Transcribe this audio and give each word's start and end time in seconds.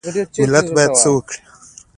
ملت 0.41 0.67
باید 0.75 0.91
څه 1.01 1.09
وکړي؟ 1.13 1.39